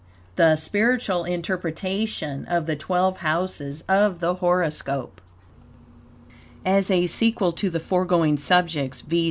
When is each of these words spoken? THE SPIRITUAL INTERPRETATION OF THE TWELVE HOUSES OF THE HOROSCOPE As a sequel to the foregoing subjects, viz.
THE 0.35 0.55
SPIRITUAL 0.55 1.25
INTERPRETATION 1.25 2.45
OF 2.47 2.65
THE 2.65 2.75
TWELVE 2.75 3.17
HOUSES 3.17 3.81
OF 3.87 4.19
THE 4.19 4.33
HOROSCOPE 4.33 5.21
As 6.65 6.89
a 6.89 7.05
sequel 7.05 7.51
to 7.51 7.69
the 7.69 7.79
foregoing 7.79 8.37
subjects, 8.37 9.01
viz. 9.01 9.19